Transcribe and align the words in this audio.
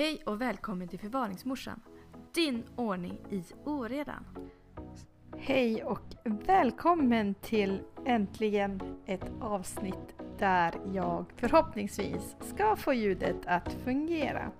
Hej 0.00 0.22
och 0.26 0.40
välkommen 0.40 0.88
till 0.88 0.98
Förvaringsmorsan. 0.98 1.80
Din 2.34 2.64
ordning 2.76 3.18
i 3.30 3.44
oredan. 3.64 4.24
Hej 5.38 5.84
och 5.84 6.02
välkommen 6.24 7.34
till 7.34 7.80
äntligen 8.06 8.80
ett 9.06 9.32
avsnitt 9.40 10.14
där 10.38 10.74
jag 10.92 11.24
förhoppningsvis 11.36 12.36
ska 12.40 12.76
få 12.76 12.92
ljudet 12.92 13.36
att 13.46 13.72
fungera. 13.84 14.50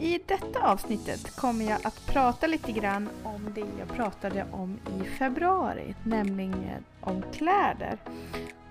I 0.00 0.20
detta 0.26 0.72
avsnittet 0.72 1.36
kommer 1.36 1.64
jag 1.64 1.86
att 1.86 2.06
prata 2.06 2.46
lite 2.46 2.72
grann 2.72 3.08
om 3.22 3.52
det 3.54 3.66
jag 3.78 3.88
pratade 3.88 4.46
om 4.52 4.78
i 5.00 5.04
februari, 5.04 5.94
nämligen 6.04 6.84
om 7.00 7.22
kläder 7.32 7.98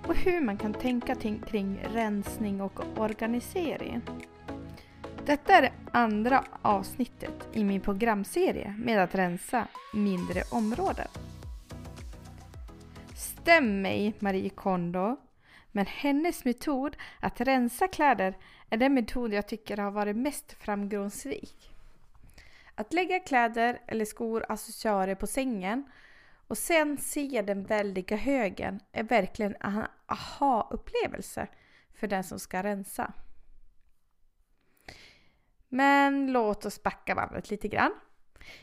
och 0.07 0.15
hur 0.15 0.41
man 0.41 0.57
kan 0.57 0.73
tänka 0.73 1.15
kring 1.47 1.79
rensning 1.93 2.61
och 2.61 2.79
organisering. 2.97 4.01
Detta 5.27 5.53
är 5.53 5.61
det 5.61 5.71
andra 5.91 6.43
avsnittet 6.61 7.47
i 7.53 7.63
min 7.63 7.81
programserie 7.81 8.75
med 8.77 9.03
att 9.03 9.15
rensa 9.15 9.67
mindre 9.93 10.43
områden. 10.51 11.07
Stäm 13.15 13.81
mig 13.81 14.13
Marie 14.19 14.49
Kondo, 14.49 15.17
men 15.71 15.85
hennes 15.85 16.45
metod 16.45 16.97
att 17.19 17.41
rensa 17.41 17.87
kläder 17.87 18.37
är 18.69 18.77
den 18.77 18.93
metod 18.93 19.33
jag 19.33 19.47
tycker 19.47 19.77
har 19.77 19.91
varit 19.91 20.17
mest 20.17 20.53
framgångsrik. 20.53 21.71
Att 22.75 22.93
lägga 22.93 23.19
kläder 23.19 23.81
eller 23.87 24.05
skor, 24.05 24.45
accessoarer 24.49 25.15
på 25.15 25.27
sängen 25.27 25.83
och 26.47 26.57
sen 26.57 26.97
se 26.97 27.41
den 27.41 27.63
väldiga 27.63 28.17
högen 28.17 28.79
är 28.91 29.03
verkligen 29.03 29.55
en 29.59 29.83
aha-upplevelse 30.07 31.47
för 31.93 32.07
den 32.07 32.23
som 32.23 32.39
ska 32.39 32.63
rensa. 32.63 33.13
Men 35.69 36.31
låt 36.31 36.65
oss 36.65 36.83
backa 36.83 37.15
bandet 37.15 37.49
lite 37.49 37.67
grann. 37.67 37.91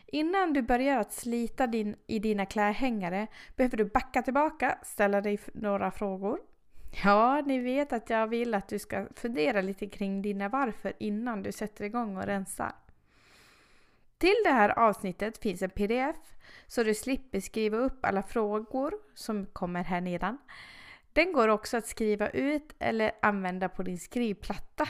Innan 0.06 0.52
du 0.52 0.62
börjar 0.62 0.98
att 0.98 1.12
slita 1.12 1.66
din, 1.66 1.96
i 2.06 2.18
dina 2.18 2.46
klädhängare 2.46 3.26
behöver 3.56 3.76
du 3.76 3.84
backa 3.84 4.22
tillbaka, 4.22 4.78
ställa 4.82 5.20
dig 5.20 5.38
några 5.54 5.90
frågor. 5.90 6.40
Ja, 7.04 7.42
ni 7.46 7.58
vet 7.58 7.92
att 7.92 8.10
jag 8.10 8.26
vill 8.26 8.54
att 8.54 8.68
du 8.68 8.78
ska 8.78 9.06
fundera 9.16 9.60
lite 9.60 9.86
kring 9.86 10.22
dina 10.22 10.48
varför 10.48 10.92
innan 10.98 11.42
du 11.42 11.52
sätter 11.52 11.84
igång 11.84 12.16
och 12.16 12.24
rensar. 12.24 12.72
Till 14.18 14.36
det 14.44 14.50
här 14.50 14.78
avsnittet 14.78 15.38
finns 15.38 15.62
en 15.62 15.70
pdf 15.70 16.16
så 16.66 16.82
du 16.82 16.94
slipper 16.94 17.40
skriva 17.40 17.76
upp 17.76 18.04
alla 18.04 18.22
frågor 18.22 18.94
som 19.14 19.46
kommer 19.46 19.84
här 19.84 20.00
nedan. 20.00 20.38
Den 21.12 21.32
går 21.32 21.48
också 21.48 21.76
att 21.76 21.86
skriva 21.86 22.28
ut 22.28 22.74
eller 22.78 23.12
använda 23.22 23.68
på 23.68 23.82
din 23.82 23.98
skrivplatta 23.98 24.88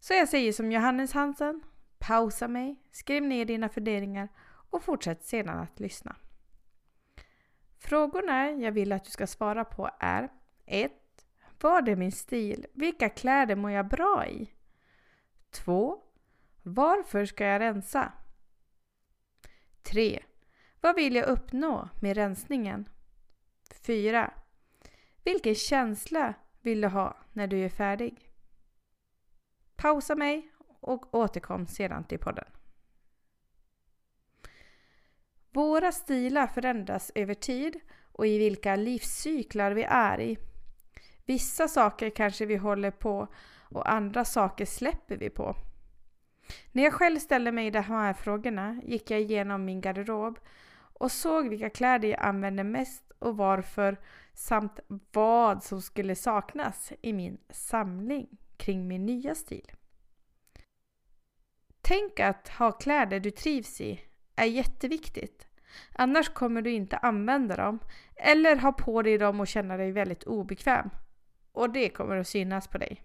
så 0.00 0.14
jag 0.14 0.28
säger 0.28 0.52
som 0.52 0.72
Johannes 0.72 1.12
Hansen, 1.12 1.62
pausa 1.98 2.48
mig, 2.48 2.82
skriv 2.90 3.22
ner 3.22 3.44
dina 3.44 3.68
funderingar 3.68 4.28
och 4.70 4.82
fortsätt 4.82 5.24
sedan 5.24 5.58
att 5.58 5.80
lyssna. 5.80 6.16
Frågorna 7.78 8.50
jag 8.50 8.72
vill 8.72 8.92
att 8.92 9.04
du 9.04 9.10
ska 9.10 9.26
svara 9.26 9.64
på 9.64 9.90
är 10.00 10.28
1. 10.66 10.92
Vad 11.60 11.88
är 11.88 11.96
min 11.96 12.12
stil? 12.12 12.66
Vilka 12.72 13.08
kläder 13.08 13.56
mår 13.56 13.70
jag 13.70 13.88
bra 13.88 14.26
i? 14.26 14.52
2. 15.50 16.02
Varför 16.62 17.24
ska 17.24 17.44
jag 17.44 17.60
rensa? 17.60 18.12
3. 19.82 20.22
Vad 20.80 20.96
vill 20.96 21.14
jag 21.14 21.26
uppnå 21.26 21.88
med 22.00 22.16
rensningen? 22.16 22.88
4. 23.86 24.34
Vilken 25.24 25.54
känsla 25.54 26.34
vill 26.60 26.80
du 26.80 26.88
ha 26.88 27.16
när 27.32 27.46
du 27.46 27.64
är 27.64 27.68
färdig? 27.68 28.25
Pausa 29.76 30.14
mig 30.14 30.50
och 30.80 31.14
återkom 31.14 31.66
sedan 31.66 32.04
till 32.04 32.18
podden. 32.18 32.44
Våra 35.50 35.92
stilar 35.92 36.46
förändras 36.46 37.12
över 37.14 37.34
tid 37.34 37.80
och 38.12 38.26
i 38.26 38.38
vilka 38.38 38.76
livscyklar 38.76 39.72
vi 39.72 39.82
är 39.82 40.20
i. 40.20 40.38
Vissa 41.26 41.68
saker 41.68 42.10
kanske 42.10 42.46
vi 42.46 42.56
håller 42.56 42.90
på 42.90 43.28
och 43.70 43.90
andra 43.90 44.24
saker 44.24 44.64
släpper 44.64 45.16
vi 45.16 45.30
på. 45.30 45.56
När 46.72 46.82
jag 46.82 46.92
själv 46.92 47.18
ställde 47.18 47.52
mig 47.52 47.70
de 47.70 47.80
här 47.80 48.12
frågorna 48.12 48.80
gick 48.84 49.10
jag 49.10 49.20
igenom 49.20 49.64
min 49.64 49.80
garderob 49.80 50.38
och 50.98 51.12
såg 51.12 51.48
vilka 51.48 51.70
kläder 51.70 52.08
jag 52.08 52.20
använde 52.20 52.64
mest 52.64 53.12
och 53.18 53.36
varför 53.36 53.96
samt 54.34 54.80
vad 55.12 55.64
som 55.64 55.82
skulle 55.82 56.14
saknas 56.14 56.92
i 57.02 57.12
min 57.12 57.38
samling 57.50 58.38
kring 58.56 58.88
min 58.88 59.06
nya 59.06 59.34
stil. 59.34 59.72
Tänk 61.80 62.20
att 62.20 62.48
ha 62.48 62.72
kläder 62.72 63.20
du 63.20 63.30
trivs 63.30 63.80
i 63.80 64.00
är 64.36 64.44
jätteviktigt. 64.44 65.46
Annars 65.92 66.28
kommer 66.28 66.62
du 66.62 66.70
inte 66.70 66.96
använda 66.96 67.56
dem 67.56 67.78
eller 68.16 68.56
ha 68.56 68.72
på 68.72 69.02
dig 69.02 69.18
dem 69.18 69.40
och 69.40 69.46
känna 69.46 69.76
dig 69.76 69.92
väldigt 69.92 70.24
obekväm. 70.24 70.90
Och 71.52 71.70
det 71.70 71.88
kommer 71.88 72.16
att 72.16 72.28
synas 72.28 72.68
på 72.68 72.78
dig. 72.78 73.02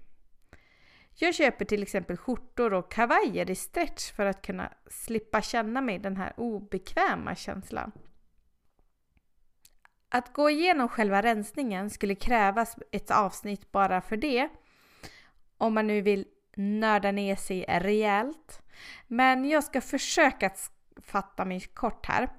Jag 1.15 1.35
köper 1.35 1.65
till 1.65 1.83
exempel 1.83 2.17
skjortor 2.17 2.73
och 2.73 2.91
kavajer 2.91 3.49
i 3.49 3.55
stretch 3.55 4.11
för 4.11 4.25
att 4.25 4.41
kunna 4.41 4.73
slippa 4.87 5.41
känna 5.41 5.81
mig 5.81 5.99
den 5.99 6.17
här 6.17 6.33
obekväma 6.37 7.35
känslan. 7.35 7.91
Att 10.09 10.33
gå 10.33 10.49
igenom 10.49 10.87
själva 10.87 11.21
rensningen 11.21 11.89
skulle 11.89 12.15
krävas 12.15 12.77
ett 12.91 13.11
avsnitt 13.11 13.71
bara 13.71 14.01
för 14.01 14.17
det 14.17 14.49
om 15.61 15.73
man 15.73 15.87
nu 15.87 16.01
vill 16.01 16.25
nörda 16.55 17.11
ner 17.11 17.35
sig 17.35 17.65
rejält. 17.67 18.61
Men 19.07 19.49
jag 19.49 19.63
ska 19.63 19.81
försöka 19.81 20.47
att 20.47 20.71
fatta 21.01 21.45
mig 21.45 21.59
kort 21.59 22.05
här. 22.05 22.29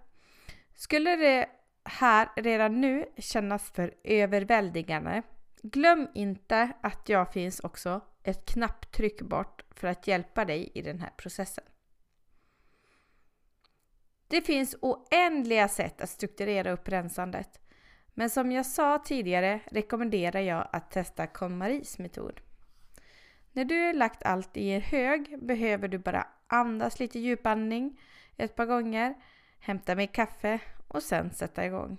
Skulle 0.74 1.16
det 1.16 1.48
här 1.84 2.28
redan 2.36 2.80
nu 2.80 3.06
kännas 3.18 3.70
för 3.70 3.94
överväldigande, 4.04 5.22
glöm 5.62 6.08
inte 6.14 6.72
att 6.80 7.08
jag 7.08 7.32
finns 7.32 7.60
också 7.60 8.00
ett 8.22 8.46
knapptryck 8.46 9.22
bort 9.22 9.64
för 9.70 9.88
att 9.88 10.06
hjälpa 10.06 10.44
dig 10.44 10.70
i 10.74 10.82
den 10.82 11.00
här 11.00 11.12
processen. 11.16 11.64
Det 14.28 14.42
finns 14.42 14.76
oändliga 14.80 15.68
sätt 15.68 16.00
att 16.00 16.10
strukturera 16.10 16.72
upp 16.72 16.88
rensandet. 16.88 17.60
Men 18.14 18.30
som 18.30 18.52
jag 18.52 18.66
sa 18.66 18.98
tidigare 18.98 19.60
rekommenderar 19.66 20.40
jag 20.40 20.68
att 20.72 20.90
testa 20.90 21.26
KonMaris 21.26 21.98
metod. 21.98 22.40
När 23.52 23.64
du 23.64 23.86
har 23.86 23.92
lagt 23.92 24.22
allt 24.22 24.56
i 24.56 24.70
en 24.70 24.82
hög 24.82 25.38
behöver 25.42 25.88
du 25.88 25.98
bara 25.98 26.26
andas 26.46 27.00
lite 27.00 27.18
djupandning 27.18 28.00
ett 28.36 28.56
par 28.56 28.66
gånger, 28.66 29.14
hämta 29.60 29.94
mer 29.94 30.06
kaffe 30.06 30.60
och 30.88 31.02
sen 31.02 31.30
sätta 31.30 31.66
igång. 31.66 31.98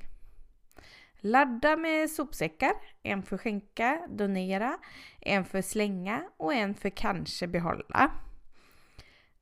Ladda 1.20 1.78
med 1.78 2.10
sopsäckar, 2.10 2.74
en 3.04 3.24
för 3.24 3.38
skänka, 3.38 4.08
donera, 4.10 4.78
en 5.20 5.46
för 5.46 5.62
slänga 5.62 6.24
och 6.38 6.54
en 6.54 6.76
för 6.76 6.90
kanske 6.90 7.48
behålla. 7.48 8.12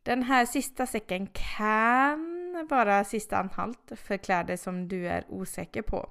Den 0.03 0.23
här 0.23 0.45
sista 0.45 0.85
säcken 0.85 1.28
kan 1.28 2.67
vara 2.69 3.03
sista 3.03 3.38
anhalt 3.38 3.91
för 3.95 4.17
kläder 4.17 4.57
som 4.57 4.88
du 4.88 5.07
är 5.07 5.25
osäker 5.28 5.81
på. 5.81 6.09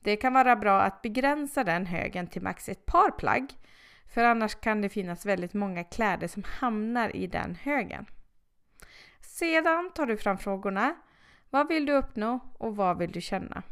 Det 0.00 0.16
kan 0.16 0.32
vara 0.32 0.56
bra 0.56 0.80
att 0.80 1.02
begränsa 1.02 1.64
den 1.64 1.86
högen 1.86 2.26
till 2.26 2.42
max 2.42 2.68
ett 2.68 2.86
par 2.86 3.10
plagg 3.10 3.54
för 4.12 4.24
annars 4.24 4.54
kan 4.54 4.80
det 4.80 4.88
finnas 4.88 5.26
väldigt 5.26 5.54
många 5.54 5.84
kläder 5.84 6.28
som 6.28 6.42
hamnar 6.46 7.16
i 7.16 7.26
den 7.26 7.54
högen. 7.54 8.06
Sedan 9.20 9.90
tar 9.94 10.06
du 10.06 10.16
fram 10.16 10.38
frågorna. 10.38 10.94
Vad 11.50 11.68
vill 11.68 11.86
du 11.86 11.92
uppnå 11.92 12.40
och 12.58 12.76
vad 12.76 12.98
vill 12.98 13.12
du 13.12 13.20
känna? 13.20 13.62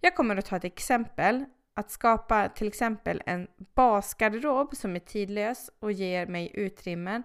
Jag 0.00 0.16
kommer 0.16 0.36
att 0.36 0.46
ta 0.46 0.56
ett 0.56 0.64
exempel. 0.64 1.44
Att 1.74 1.90
skapa 1.90 2.48
till 2.48 2.68
exempel 2.68 3.22
en 3.26 3.48
basgarderob 3.74 4.76
som 4.76 4.96
är 4.96 5.00
tidlös 5.00 5.70
och 5.78 5.92
ger 5.92 6.26
mig 6.26 6.50
utrymmen 6.54 7.22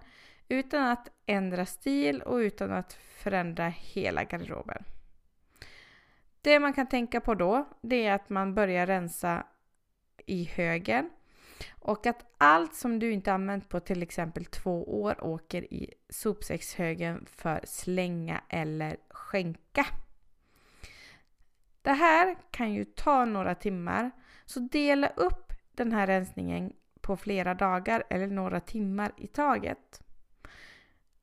utan 0.47 0.87
att 0.87 1.09
ändra 1.25 1.65
stil 1.65 2.21
och 2.21 2.35
utan 2.35 2.71
att 2.71 2.93
förändra 2.93 3.67
hela 3.67 4.23
garderoben. 4.23 4.83
Det 6.41 6.59
man 6.59 6.73
kan 6.73 6.87
tänka 6.87 7.21
på 7.21 7.35
då, 7.35 7.65
det 7.81 8.05
är 8.05 8.13
att 8.13 8.29
man 8.29 8.55
börjar 8.55 8.87
rensa 8.87 9.43
i 10.25 10.43
högen 10.43 11.09
och 11.79 12.05
att 12.05 12.25
allt 12.37 12.73
som 12.75 12.99
du 12.99 13.11
inte 13.11 13.33
använt 13.33 13.69
på 13.69 13.79
till 13.79 14.03
exempel 14.03 14.45
två 14.45 15.01
år 15.01 15.23
åker 15.23 15.73
i 15.73 15.93
sopsäckshögen 16.09 17.25
för 17.25 17.61
slänga 17.63 18.41
eller 18.49 18.97
skänka. 19.09 19.85
Det 21.81 21.93
här 21.93 22.37
kan 22.51 22.73
ju 22.73 22.85
ta 22.85 23.25
några 23.25 23.55
timmar, 23.55 24.11
så 24.45 24.59
dela 24.59 25.07
upp 25.07 25.53
den 25.71 25.91
här 25.91 26.07
rensningen 26.07 26.73
på 27.01 27.17
flera 27.17 27.53
dagar 27.53 28.03
eller 28.09 28.27
några 28.27 28.59
timmar 28.59 29.11
i 29.17 29.27
taget. 29.27 30.01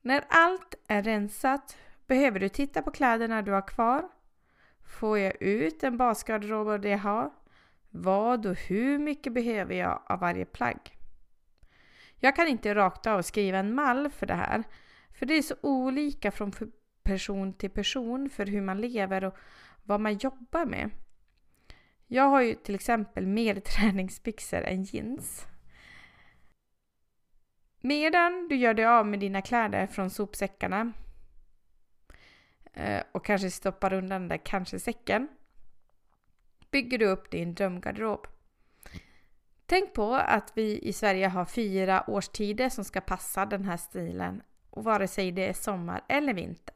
När 0.03 0.25
allt 0.29 0.75
är 0.87 1.03
rensat 1.03 1.77
behöver 2.07 2.41
du 2.41 2.49
titta 2.49 2.83
på 2.83 2.91
kläderna 2.91 3.43
du 3.43 3.53
har 3.53 3.69
kvar. 3.69 4.09
Får 5.01 5.19
jag 5.19 5.43
ut 5.43 5.85
en 5.85 5.97
basgarderob 5.97 6.81
det 6.81 6.89
jag 6.89 6.99
har? 6.99 7.31
Vad 7.97 8.47
och 8.47 8.57
hur 8.57 8.99
mycket 8.99 9.33
behöver 9.33 9.75
jag 9.75 10.03
av 10.07 10.21
varje 10.21 10.45
plagg? 10.45 10.99
Jag 12.17 12.37
kan 12.37 12.49
inte 12.49 12.75
rakt 12.75 13.07
av 13.07 13.23
skriva 13.23 13.59
en 13.59 13.75
mall 13.75 14.11
för 14.11 14.27
det 14.27 14.35
här, 14.35 14.65
för 15.13 15.27
det 15.27 15.35
är 15.35 15.43
så 15.43 15.55
olika 15.61 16.31
från 16.31 16.53
person 17.03 17.53
till 17.53 17.71
person 17.71 18.31
för 18.31 18.47
hur 18.47 18.61
man 18.61 18.81
lever 18.81 19.25
och 19.25 19.37
vad 19.83 20.01
man 20.01 20.19
jobbar 20.19 20.67
med. 20.67 20.91
Jag 22.07 22.25
har 22.25 22.43
ju 22.43 22.55
till 22.55 22.75
exempel 22.75 23.27
mer 23.27 23.55
träningsbyxor 23.61 24.63
än 24.63 24.83
jeans. 24.83 25.47
Medan 27.81 28.49
du 28.49 28.57
gör 28.57 28.75
dig 28.75 28.87
av 28.87 29.07
med 29.07 29.21
dina 29.21 29.43
kläder 29.43 29.87
från 29.87 30.11
sopsäckarna 30.11 30.93
eh, 32.73 33.03
och 33.13 33.25
kanske 33.25 33.51
stoppar 33.51 33.93
undan 33.93 34.21
den 34.21 34.29
där 34.29 34.45
kanske-säcken 34.45 35.29
bygger 36.75 36.99
du 36.99 37.07
upp 37.07 37.31
din 37.31 37.55
drömgarderob. 37.55 38.27
Tänk 39.67 39.93
på 39.93 40.15
att 40.15 40.53
vi 40.55 40.79
i 40.79 40.93
Sverige 40.93 41.29
har 41.29 41.45
fyra 41.45 42.05
årstider 42.07 42.69
som 42.69 42.85
ska 42.85 43.01
passa 43.01 43.47
den 43.47 43.65
här 43.65 43.77
stilen, 43.77 44.43
och 44.71 44.85
vare 44.85 45.09
sig 45.09 45.33
det 45.33 45.49
är 45.49 45.53
sommar 45.53 46.05
eller 46.09 46.35
vinter. 46.35 46.75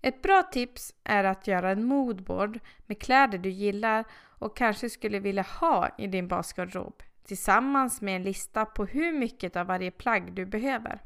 Ett 0.00 0.22
bra 0.22 0.42
tips 0.42 0.94
är 1.04 1.24
att 1.24 1.46
göra 1.46 1.70
en 1.70 1.84
moodboard 1.84 2.60
med 2.86 3.00
kläder 3.00 3.38
du 3.38 3.50
gillar 3.50 4.04
och 4.38 4.56
kanske 4.56 4.90
skulle 4.90 5.18
vilja 5.18 5.42
ha 5.42 5.88
i 5.98 6.06
din 6.06 6.28
basgarderob 6.28 7.02
tillsammans 7.24 8.00
med 8.00 8.16
en 8.16 8.22
lista 8.22 8.64
på 8.64 8.84
hur 8.84 9.12
mycket 9.12 9.56
av 9.56 9.66
varje 9.66 9.90
plagg 9.90 10.32
du 10.32 10.46
behöver. 10.46 11.00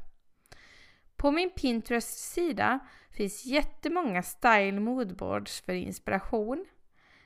På 1.15 1.31
min 1.31 1.49
Pinterest-sida 1.49 2.79
finns 3.11 3.45
jättemånga 3.45 4.23
style 4.23 4.79
moodboards 4.79 5.61
för 5.61 5.73
inspiration. 5.73 6.65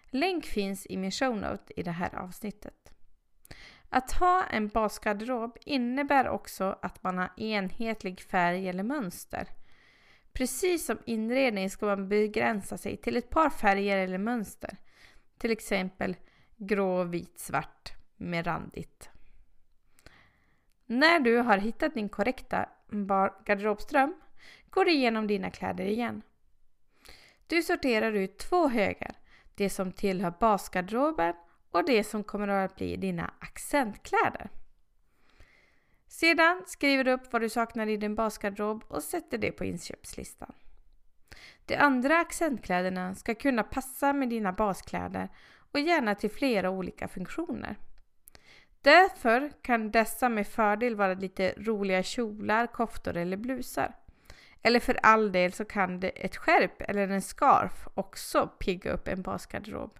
Länk 0.09 0.45
finns 0.45 0.87
i 0.89 0.97
min 0.97 1.11
shownote 1.11 1.79
i 1.79 1.83
det 1.83 1.91
här 1.91 2.15
avsnittet. 2.15 2.93
Att 3.89 4.11
ha 4.11 4.43
en 4.43 4.67
basgarderob 4.67 5.57
innebär 5.65 6.29
också 6.29 6.79
att 6.81 7.03
man 7.03 7.17
har 7.17 7.29
enhetlig 7.37 8.21
färg 8.21 8.69
eller 8.69 8.83
mönster. 8.83 9.47
Precis 10.33 10.85
som 10.85 10.97
inredning 11.05 11.69
ska 11.69 11.85
man 11.85 12.09
begränsa 12.09 12.77
sig 12.77 12.97
till 12.97 13.17
ett 13.17 13.29
par 13.29 13.49
färger 13.49 13.97
eller 13.97 14.17
mönster. 14.17 14.77
Till 15.37 15.51
exempel 15.51 16.15
grå, 16.57 17.03
vit, 17.03 17.39
svart 17.39 17.93
med 18.17 18.47
randigt. 18.47 19.09
När 20.85 21.19
du 21.19 21.37
har 21.37 21.57
hittat 21.57 21.93
din 21.93 22.09
korrekta 22.09 22.69
garderobström 23.45 24.15
går 24.69 24.85
du 24.85 24.91
igenom 24.91 25.27
dina 25.27 25.51
kläder 25.51 25.85
igen. 25.85 26.21
Du 27.47 27.61
sorterar 27.61 28.11
ut 28.11 28.37
två 28.37 28.67
högar, 28.67 29.15
det 29.57 29.69
som 29.69 29.91
tillhör 29.91 30.33
basgarderoben 30.39 31.33
och 31.71 31.85
det 31.85 32.03
som 32.03 32.23
kommer 32.23 32.47
att 32.47 32.75
bli 32.75 32.95
dina 32.95 33.33
accentkläder. 33.39 34.49
Sedan 36.07 36.63
skriver 36.67 37.03
du 37.03 37.11
upp 37.11 37.33
vad 37.33 37.41
du 37.41 37.49
saknar 37.49 37.87
i 37.87 37.97
din 37.97 38.15
basgarderob 38.15 38.83
och 38.87 39.03
sätter 39.03 39.37
det 39.37 39.51
på 39.51 39.65
inköpslistan. 39.65 40.53
De 41.65 41.75
andra 41.75 42.19
accentkläderna 42.19 43.15
ska 43.15 43.35
kunna 43.35 43.63
passa 43.63 44.13
med 44.13 44.29
dina 44.29 44.51
baskläder 44.51 45.29
och 45.71 45.79
gärna 45.79 46.15
till 46.15 46.31
flera 46.31 46.69
olika 46.69 47.07
funktioner. 47.07 47.75
Därför 48.81 49.51
kan 49.61 49.91
dessa 49.91 50.29
med 50.29 50.47
fördel 50.47 50.95
vara 50.95 51.13
lite 51.13 51.53
roliga 51.57 52.03
kjolar, 52.03 52.67
koftor 52.67 53.17
eller 53.17 53.37
blusar. 53.37 53.95
Eller 54.67 54.79
för 54.79 54.99
all 55.03 55.31
del 55.31 55.53
så 55.53 55.65
kan 55.65 55.99
det 55.99 56.09
ett 56.09 56.35
skärp 56.35 56.81
eller 56.81 57.07
en 57.07 57.21
scarf 57.21 57.87
också 57.93 58.47
pigga 58.47 58.91
upp 58.91 59.07
en 59.07 59.21
basgarderob. 59.21 59.99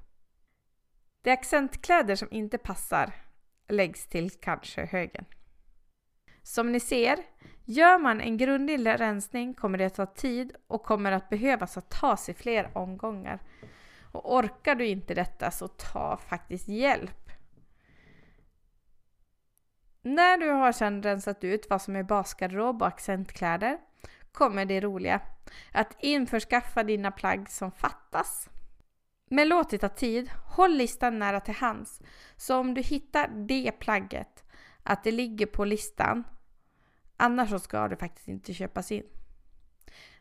De 1.21 1.31
accentkläder 1.31 2.15
som 2.15 2.27
inte 2.31 2.57
passar 2.57 3.13
läggs 3.67 4.07
till 4.07 4.29
kanske 4.29 4.85
högen. 4.85 5.25
Som 6.43 6.71
ni 6.71 6.79
ser, 6.79 7.17
gör 7.65 7.99
man 7.99 8.21
en 8.21 8.37
grundlig 8.37 8.99
rensning 8.99 9.53
kommer 9.53 9.77
det 9.77 9.85
att 9.85 9.95
ta 9.95 10.05
tid 10.05 10.55
och 10.67 10.83
kommer 10.83 11.11
att 11.11 11.29
behövas 11.29 11.77
att 11.77 11.89
tas 11.89 12.29
i 12.29 12.33
fler 12.33 12.77
omgångar. 12.77 13.39
Och 14.11 14.35
orkar 14.35 14.75
du 14.75 14.85
inte 14.85 15.13
detta 15.13 15.51
så 15.51 15.67
ta 15.67 16.17
faktiskt 16.17 16.67
hjälp. 16.67 17.31
När 20.01 20.37
du 20.37 20.49
har 20.49 20.71
sedan 20.71 21.03
rensat 21.03 21.43
ut 21.43 21.69
vad 21.69 21.81
som 21.81 21.95
är 21.95 22.03
basgarderob 22.03 22.81
och 22.81 22.87
accentkläder 22.87 23.77
kommer 24.38 24.66
det 24.66 24.81
roliga. 24.81 25.22
Att 25.72 25.95
införskaffa 26.00 26.84
dina 26.84 27.12
plagg 27.12 27.50
som 27.50 27.72
fattas. 27.72 28.50
Men 29.30 29.48
låt 29.48 29.69
det 29.69 29.78
ta 29.78 29.89
tid. 29.89 30.30
Håll 30.45 30.78
listan 30.78 31.19
nära 31.19 31.39
till 31.39 31.54
hands. 31.54 32.01
Så 32.36 32.57
om 32.57 32.74
du 32.74 32.81
hittar 32.81 33.28
det 33.28 33.72
plagget, 33.72 34.44
att 34.84 35.04
det 35.04 35.12
ligger 35.12 35.45
på 35.45 35.66
listan, 35.66 36.24
annars 37.18 37.50
så 37.50 37.60
ska 37.60 37.88
det 37.88 37.95
faktiskt 37.95 38.28
inte 38.28 38.54
köpas 38.54 38.92
in. 38.92 39.04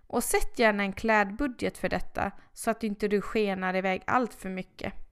Och 0.06 0.24
sätt 0.24 0.58
gärna 0.58 0.82
en 0.82 0.92
klädbudget 0.92 1.78
för 1.78 1.88
detta 1.88 2.30
så 2.52 2.70
att 2.70 2.84
inte 2.84 3.08
du 3.08 3.20
skenar 3.20 3.76
iväg 3.76 4.02
allt 4.06 4.34
för 4.34 4.48
mycket. 4.48 5.05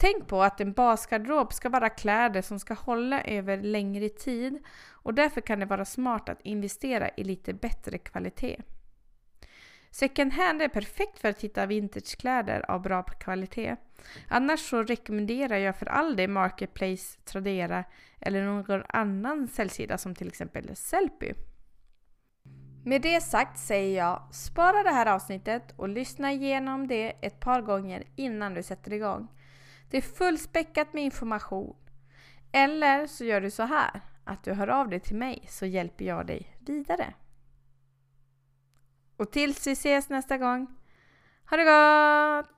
Tänk 0.00 0.28
på 0.28 0.42
att 0.42 0.60
en 0.60 0.72
basgarderob 0.72 1.52
ska 1.52 1.68
vara 1.68 1.88
kläder 1.88 2.42
som 2.42 2.58
ska 2.58 2.74
hålla 2.74 3.22
över 3.22 3.56
längre 3.56 4.08
tid 4.08 4.64
och 4.90 5.14
därför 5.14 5.40
kan 5.40 5.60
det 5.60 5.66
vara 5.66 5.84
smart 5.84 6.28
att 6.28 6.40
investera 6.42 7.10
i 7.16 7.24
lite 7.24 7.54
bättre 7.54 7.98
kvalitet. 7.98 8.56
Second 9.90 10.32
hand 10.32 10.62
är 10.62 10.68
perfekt 10.68 11.18
för 11.18 11.28
att 11.28 11.40
hitta 11.44 11.66
vintagekläder 11.66 12.70
av 12.70 12.82
bra 12.82 13.02
kvalitet. 13.02 13.76
Annars 14.28 14.60
så 14.60 14.82
rekommenderar 14.82 15.56
jag 15.56 15.76
för 15.76 15.86
all 15.86 16.16
del 16.16 16.30
Marketplace, 16.30 17.18
Tradera 17.24 17.84
eller 18.20 18.44
någon 18.44 18.82
annan 18.88 19.48
säljsida 19.48 19.98
som 19.98 20.14
till 20.14 20.28
exempel 20.28 20.76
Sellpy. 20.76 21.32
Med 22.84 23.02
det 23.02 23.20
sagt 23.20 23.58
säger 23.58 23.98
jag 23.98 24.34
spara 24.34 24.82
det 24.82 24.90
här 24.90 25.06
avsnittet 25.06 25.74
och 25.76 25.88
lyssna 25.88 26.32
igenom 26.32 26.86
det 26.86 27.08
ett 27.08 27.40
par 27.40 27.62
gånger 27.62 28.04
innan 28.16 28.54
du 28.54 28.62
sätter 28.62 28.92
igång. 28.92 29.28
Det 29.90 29.96
är 29.96 30.02
fullspäckat 30.02 30.92
med 30.92 31.04
information. 31.04 31.76
Eller 32.52 33.06
så 33.06 33.24
gör 33.24 33.40
du 33.40 33.50
så 33.50 33.62
här 33.62 34.00
att 34.24 34.44
du 34.44 34.52
hör 34.52 34.68
av 34.68 34.88
dig 34.88 35.00
till 35.00 35.16
mig 35.16 35.44
så 35.48 35.66
hjälper 35.66 36.04
jag 36.04 36.26
dig 36.26 36.56
vidare. 36.58 37.14
Och 39.16 39.30
tills 39.30 39.66
vi 39.66 39.72
ses 39.72 40.08
nästa 40.08 40.38
gång, 40.38 40.66
ha 41.50 41.56
det 41.56 41.64
gott! 41.64 42.54